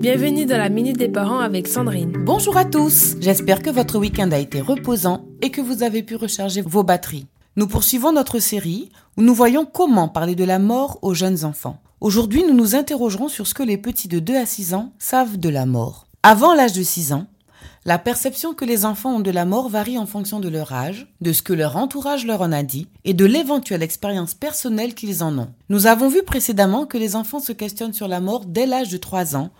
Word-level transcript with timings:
Bienvenue 0.00 0.46
dans 0.46 0.56
la 0.56 0.70
Minute 0.70 0.96
des 0.96 1.10
Parents 1.10 1.40
avec 1.40 1.68
Sandrine. 1.68 2.14
Bonjour 2.24 2.56
à 2.56 2.64
tous, 2.64 3.16
j'espère 3.20 3.60
que 3.60 3.68
votre 3.68 3.98
week-end 3.98 4.30
a 4.32 4.38
été 4.38 4.62
reposant 4.62 5.26
et 5.42 5.50
que 5.50 5.60
vous 5.60 5.82
avez 5.82 6.02
pu 6.02 6.16
recharger 6.16 6.62
vos 6.62 6.82
batteries. 6.82 7.26
Nous 7.56 7.66
poursuivons 7.66 8.10
notre 8.10 8.38
série 8.38 8.88
où 9.18 9.22
nous 9.22 9.34
voyons 9.34 9.66
comment 9.66 10.08
parler 10.08 10.34
de 10.34 10.44
la 10.44 10.58
mort 10.58 10.98
aux 11.02 11.12
jeunes 11.12 11.44
enfants. 11.44 11.82
Aujourd'hui, 12.00 12.44
nous 12.44 12.54
nous 12.54 12.74
interrogerons 12.74 13.28
sur 13.28 13.46
ce 13.46 13.52
que 13.52 13.62
les 13.62 13.76
petits 13.76 14.08
de 14.08 14.20
2 14.20 14.36
à 14.36 14.46
6 14.46 14.72
ans 14.72 14.94
savent 14.98 15.36
de 15.36 15.50
la 15.50 15.66
mort. 15.66 16.06
Avant 16.22 16.54
l'âge 16.54 16.72
de 16.72 16.82
6 16.82 17.12
ans, 17.12 17.26
la 17.84 17.98
perception 17.98 18.54
que 18.54 18.64
les 18.64 18.86
enfants 18.86 19.16
ont 19.16 19.20
de 19.20 19.30
la 19.30 19.44
mort 19.44 19.68
varie 19.68 19.98
en 19.98 20.06
fonction 20.06 20.40
de 20.40 20.48
leur 20.48 20.72
âge, 20.72 21.12
de 21.20 21.34
ce 21.34 21.42
que 21.42 21.52
leur 21.52 21.76
entourage 21.76 22.24
leur 22.24 22.40
en 22.40 22.52
a 22.52 22.62
dit 22.62 22.88
et 23.04 23.12
de 23.12 23.26
l'éventuelle 23.26 23.82
expérience 23.82 24.32
personnelle 24.32 24.94
qu'ils 24.94 25.22
en 25.22 25.38
ont. 25.38 25.50
Nous 25.68 25.86
avons 25.86 26.08
vu 26.08 26.22
précédemment 26.22 26.86
que 26.86 26.96
les 26.96 27.16
enfants 27.16 27.40
se 27.40 27.52
questionnent 27.52 27.92
sur 27.92 28.08
la 28.08 28.20
mort 28.20 28.46
dès 28.46 28.64
l'âge 28.64 28.88
de 28.88 28.96
3 28.96 29.36
ans, 29.36 29.50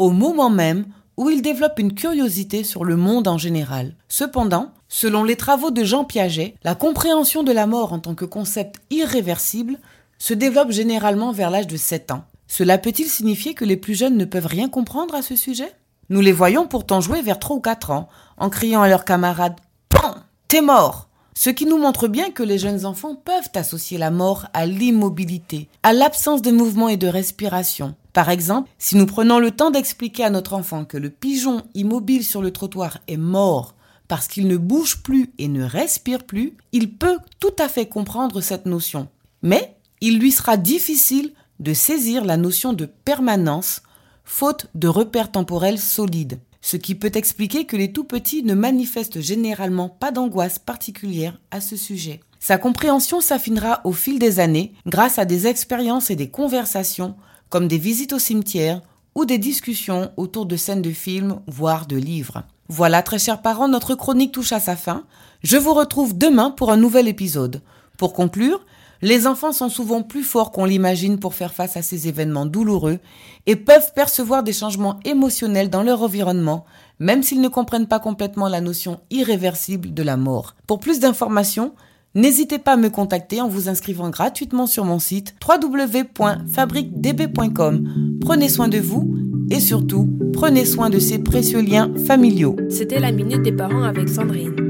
au 0.00 0.08
moment 0.08 0.48
même 0.48 0.86
où 1.18 1.28
ils 1.28 1.42
développent 1.42 1.78
une 1.78 1.92
curiosité 1.92 2.64
sur 2.64 2.84
le 2.84 2.96
monde 2.96 3.28
en 3.28 3.36
général. 3.36 3.94
Cependant, 4.08 4.72
selon 4.88 5.24
les 5.24 5.36
travaux 5.36 5.70
de 5.70 5.84
Jean 5.84 6.04
Piaget, 6.04 6.54
la 6.64 6.74
compréhension 6.74 7.42
de 7.42 7.52
la 7.52 7.66
mort 7.66 7.92
en 7.92 7.98
tant 7.98 8.14
que 8.14 8.24
concept 8.24 8.80
irréversible 8.88 9.76
se 10.18 10.32
développe 10.32 10.70
généralement 10.70 11.32
vers 11.32 11.50
l'âge 11.50 11.66
de 11.66 11.76
7 11.76 12.12
ans. 12.12 12.24
Cela 12.48 12.78
peut-il 12.78 13.08
signifier 13.10 13.52
que 13.52 13.66
les 13.66 13.76
plus 13.76 13.94
jeunes 13.94 14.16
ne 14.16 14.24
peuvent 14.24 14.46
rien 14.46 14.70
comprendre 14.70 15.14
à 15.14 15.20
ce 15.20 15.36
sujet? 15.36 15.70
Nous 16.08 16.22
les 16.22 16.32
voyons 16.32 16.66
pourtant 16.66 17.02
jouer 17.02 17.20
vers 17.20 17.38
trois 17.38 17.56
ou 17.56 17.60
quatre 17.60 17.90
ans, 17.90 18.08
en 18.38 18.48
criant 18.48 18.80
à 18.80 18.88
leurs 18.88 19.04
camarades 19.04 19.60
Pan 19.90 20.14
T'es 20.48 20.62
mort 20.62 21.10
Ce 21.34 21.50
qui 21.50 21.66
nous 21.66 21.78
montre 21.78 22.08
bien 22.08 22.30
que 22.30 22.42
les 22.42 22.56
jeunes 22.56 22.86
enfants 22.86 23.16
peuvent 23.16 23.50
associer 23.54 23.98
la 23.98 24.10
mort 24.10 24.46
à 24.54 24.64
l'immobilité, 24.64 25.68
à 25.82 25.92
l'absence 25.92 26.40
de 26.40 26.52
mouvement 26.52 26.88
et 26.88 26.96
de 26.96 27.06
respiration. 27.06 27.94
Par 28.12 28.30
exemple, 28.30 28.70
si 28.78 28.96
nous 28.96 29.06
prenons 29.06 29.38
le 29.38 29.50
temps 29.50 29.70
d'expliquer 29.70 30.24
à 30.24 30.30
notre 30.30 30.54
enfant 30.54 30.84
que 30.84 30.96
le 30.96 31.10
pigeon 31.10 31.62
immobile 31.74 32.24
sur 32.24 32.42
le 32.42 32.50
trottoir 32.50 32.98
est 33.08 33.16
mort 33.16 33.74
parce 34.08 34.26
qu'il 34.26 34.48
ne 34.48 34.56
bouge 34.56 35.02
plus 35.02 35.30
et 35.38 35.46
ne 35.46 35.62
respire 35.62 36.24
plus, 36.24 36.56
il 36.72 36.92
peut 36.92 37.18
tout 37.38 37.54
à 37.60 37.68
fait 37.68 37.86
comprendre 37.86 38.40
cette 38.40 38.66
notion. 38.66 39.08
Mais 39.42 39.76
il 40.00 40.18
lui 40.18 40.32
sera 40.32 40.56
difficile 40.56 41.32
de 41.60 41.72
saisir 41.74 42.24
la 42.24 42.36
notion 42.36 42.72
de 42.72 42.86
permanence 42.86 43.82
faute 44.24 44.66
de 44.74 44.88
repères 44.88 45.30
temporels 45.30 45.78
solides, 45.78 46.40
ce 46.60 46.76
qui 46.76 46.96
peut 46.96 47.12
expliquer 47.14 47.66
que 47.66 47.76
les 47.76 47.92
tout 47.92 48.04
petits 48.04 48.42
ne 48.42 48.54
manifestent 48.54 49.20
généralement 49.20 49.88
pas 49.88 50.10
d'angoisse 50.10 50.58
particulière 50.58 51.38
à 51.50 51.60
ce 51.60 51.76
sujet. 51.76 52.20
Sa 52.40 52.58
compréhension 52.58 53.20
s'affinera 53.20 53.80
au 53.84 53.92
fil 53.92 54.18
des 54.18 54.40
années 54.40 54.72
grâce 54.86 55.18
à 55.18 55.24
des 55.24 55.46
expériences 55.46 56.10
et 56.10 56.16
des 56.16 56.30
conversations 56.30 57.14
comme 57.50 57.68
des 57.68 57.78
visites 57.78 58.12
au 58.12 58.18
cimetière 58.18 58.80
ou 59.14 59.24
des 59.24 59.38
discussions 59.38 60.12
autour 60.16 60.46
de 60.46 60.56
scènes 60.56 60.82
de 60.82 60.90
films, 60.90 61.40
voire 61.46 61.86
de 61.86 61.96
livres. 61.96 62.44
Voilà, 62.68 63.02
très 63.02 63.18
chers 63.18 63.42
parents, 63.42 63.68
notre 63.68 63.96
chronique 63.96 64.32
touche 64.32 64.52
à 64.52 64.60
sa 64.60 64.76
fin. 64.76 65.02
Je 65.42 65.56
vous 65.56 65.74
retrouve 65.74 66.16
demain 66.16 66.50
pour 66.50 66.70
un 66.70 66.76
nouvel 66.76 67.08
épisode. 67.08 67.62
Pour 67.98 68.12
conclure, 68.12 68.64
les 69.02 69.26
enfants 69.26 69.52
sont 69.52 69.68
souvent 69.68 70.02
plus 70.02 70.22
forts 70.22 70.52
qu'on 70.52 70.66
l'imagine 70.66 71.18
pour 71.18 71.34
faire 71.34 71.52
face 71.52 71.76
à 71.76 71.82
ces 71.82 72.06
événements 72.06 72.46
douloureux 72.46 72.98
et 73.46 73.56
peuvent 73.56 73.92
percevoir 73.94 74.42
des 74.42 74.52
changements 74.52 75.00
émotionnels 75.04 75.70
dans 75.70 75.82
leur 75.82 76.02
environnement, 76.02 76.64
même 76.98 77.22
s'ils 77.22 77.40
ne 77.40 77.48
comprennent 77.48 77.88
pas 77.88 77.98
complètement 77.98 78.48
la 78.48 78.60
notion 78.60 79.00
irréversible 79.10 79.92
de 79.92 80.02
la 80.02 80.16
mort. 80.16 80.54
Pour 80.66 80.78
plus 80.78 81.00
d'informations, 81.00 81.72
n'hésitez 82.14 82.58
pas 82.58 82.72
à 82.72 82.76
me 82.76 82.90
contacter 82.90 83.40
en 83.40 83.48
vous 83.48 83.68
inscrivant 83.68 84.10
gratuitement 84.10 84.66
sur 84.66 84.84
mon 84.84 84.98
site 84.98 85.36
www.fabriquedb.com. 85.46 88.18
Prenez 88.20 88.48
soin 88.48 88.66
de 88.68 88.78
vous 88.78 89.14
et 89.50 89.60
surtout, 89.60 90.08
prenez 90.32 90.64
soin 90.64 90.90
de 90.90 90.98
ces 90.98 91.18
précieux 91.18 91.60
liens 91.60 91.92
familiaux. 92.06 92.56
C'était 92.68 93.00
la 93.00 93.12
Minute 93.12 93.42
des 93.42 93.52
Parents 93.52 93.82
avec 93.82 94.08
Sandrine. 94.08 94.69